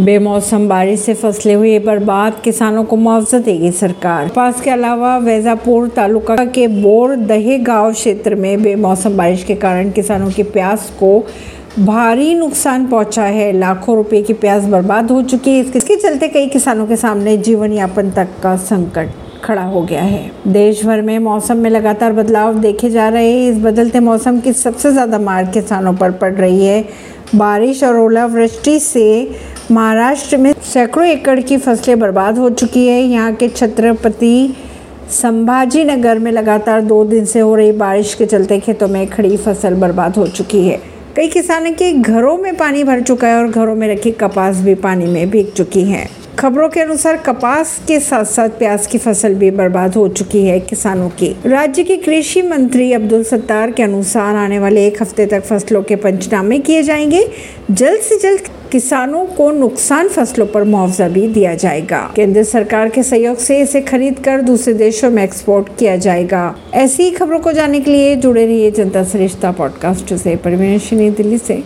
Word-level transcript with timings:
बेमौसम 0.00 0.68
बारिश 0.68 1.00
से 1.00 1.12
फ़सलें 1.14 1.54
हुई 1.54 1.78
बर्बाद 1.78 2.34
किसानों 2.44 2.82
को 2.84 2.96
मुआवजा 2.96 3.38
देगी 3.38 3.70
सरकार। 3.72 4.28
पास 4.28 4.60
के 4.60 4.70
अलावा 4.70 5.16
वैजापुर 5.18 5.88
तालुका 5.88 6.44
के 6.46 6.66
बोर 6.68 7.14
दहे 7.16 7.58
गाँव 7.58 7.92
क्षेत्र 7.92 8.34
में 8.34 8.62
बेमौसम 8.62 9.16
बारिश 9.16 9.42
के 9.44 9.54
कारण 9.54 9.90
किसानों 9.90 10.30
की 10.30 10.42
प्यास 10.42 10.88
को 11.00 11.18
भारी 11.78 12.34
नुकसान 12.34 12.86
पहुँचा 12.86 13.24
है। 13.24 13.50
लाखों 13.52 13.96
रुपए 13.96 14.22
की 14.22 14.32
प्याज 14.34 14.68
बर्बाद 14.70 15.10
हो 15.10 15.20
चुकी 15.22 15.58
है। 15.58 15.64
इसके 15.76 15.96
चलते 15.96 16.28
कई 16.28 16.46
किसानों 16.46 16.86
के 16.86 16.96
सामने 16.96 17.36
जीवन 17.38 17.72
यापन 17.72 18.10
तक 18.10 18.40
का 18.42 18.56
संकट 18.56 19.10
खड़ा 19.44 19.62
हो 19.64 19.82
गया 19.82 20.02
है। 20.02 20.30
देश 20.46 20.84
भर 20.86 21.02
में 21.02 21.18
मौसम 21.18 21.56
में 21.56 21.70
लगातार 21.70 22.12
बदलाव 22.12 22.58
देखे 22.60 22.90
जा 22.90 23.08
रहे 23.08 23.30
हैं। 23.32 23.50
इस 23.50 23.58
बदलते 23.64 24.00
मौसम 24.00 24.40
की 24.40 24.52
सबसे 24.54 24.92
ज़्यादा 24.92 25.18
मार 25.18 25.50
किसानों 25.50 25.94
पर 25.94 26.10
पड़ 26.12 26.34
रही 26.34 26.64
है। 26.66 26.84
बारिश 27.34 27.82
और 27.84 27.96
ओलावृष्टि 27.96 28.78
से 28.80 29.06
महाराष्ट्र 29.70 30.36
में 30.36 30.52
सैकड़ों 30.64 31.06
एकड़ 31.06 31.40
की 31.40 31.56
फ़सलें 31.56 31.98
बर्बाद 32.00 32.38
हो 32.38 32.50
चुकी 32.50 32.86
है। 32.86 33.00
यहाँ 33.02 33.34
के 33.34 33.48
छत्रपति 33.48 34.54
संभाजी 35.10 35.84
नगर 35.84 36.18
में 36.18 36.32
लगातार 36.32 36.82
दो 36.82 37.04
दिन 37.04 37.24
से 37.24 37.40
हो 37.40 37.54
रही 37.56 37.72
बारिश 37.72 38.14
के 38.14 38.26
चलते 38.26 38.58
खेतों 38.60 38.88
में 38.88 39.06
खड़ी 39.06 39.36
फ़सल 39.36 39.74
बर्बाद 39.74 40.16
हो 40.16 40.26
चुकी 40.26 40.66
है। 40.68 40.80
कई 41.16 41.28
किसानों 41.28 41.72
के 41.72 41.92
घरों 41.92 42.36
में 42.38 42.56
पानी 42.56 42.84
भर 42.84 43.00
चुका 43.00 43.28
है 43.28 43.36
और 43.36 43.48
घरों 43.48 43.74
में 43.76 43.88
रखी 43.88 44.10
कपास 44.10 44.56
भी 44.56 44.74
पानी 44.74 45.06
में 45.06 45.30
भीग 45.30 45.52
चुकी 45.52 45.84
है। 45.84 46.08
खबरों 46.38 46.68
के 46.68 46.80
अनुसार 46.80 47.16
कपास 47.16 47.80
के 47.88 48.00
साथ 48.00 48.24
साथ 48.24 48.48
प्याज 48.48 48.86
की 48.86 48.98
फ़सल 48.98 49.34
भी 49.34 49.50
बर्बाद 49.50 49.94
हो 49.94 50.08
चुकी 50.08 50.44
है 50.44 50.60
किसानों 50.60 51.08
की। 51.10 51.34
राज्य 51.46 51.84
के 51.84 51.96
कृषि 51.96 52.42
मंत्री 52.42 52.92
अब्दुल 52.92 53.24
सत्तार 53.24 53.70
के 53.70 53.82
अनुसार 53.82 54.36
आने 54.36 54.58
वाले 54.58 54.86
एक 54.86 55.02
हफ़्ते 55.02 55.26
तक 55.26 55.44
फ़सलों 55.44 55.82
के 55.82 55.96
पंचनामे 55.96 56.58
किए 56.58 56.82
जाएँगे। 56.82 57.28
जल्द 57.70 58.00
से 58.00 58.18
जल्द 58.18 58.40
किसानों 58.72 59.24
को 59.24 59.50
नुकसान 59.50 60.08
फ़सलों 60.08 60.46
पर 60.46 60.64
मुआवजा 60.64 61.08
भी 61.08 61.28
दिया 61.28 61.54
जाएगा। 61.54 62.12
केंद्र 62.16 62.42
सरकार 62.42 62.88
के 62.88 63.02
सहयोग 63.02 63.36
से 63.36 63.60
इसे 63.60 63.80
खरीद 63.80 64.18
कर 64.18 64.40
दूसरे 64.40 64.74
देशों 64.74 65.10
में 65.10 65.24
एक्सपोर्ट 65.24 65.68
किया 65.78 65.96
जाएगा। 65.96 66.56
ऐसी 66.74 67.10
खबरों 67.10 67.38
को 67.38 67.52
जानने 67.52 67.80
के 67.80 67.90
लिए 67.90 68.16
जुड़े 68.16 68.46
रहिए 68.46 68.70
जनता 68.70 69.04
सरिश्ता 69.04 69.52
पॉडकास्ट 69.52 70.14
से। 70.14 70.36
परवीन 70.36 70.78
दिल्ली 71.14 71.38
से। 71.38 71.54